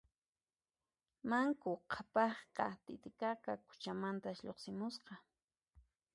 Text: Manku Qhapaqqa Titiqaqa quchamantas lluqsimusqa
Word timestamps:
Manku 1.29 1.71
Qhapaqqa 1.91 2.67
Titiqaqa 2.83 3.53
quchamantas 3.67 4.37
lluqsimusqa 4.45 5.13